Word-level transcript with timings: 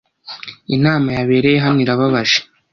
Inama 0.75 1.09
yabereye 1.17 1.57
hano 1.65 1.77
irababaje 1.85 2.39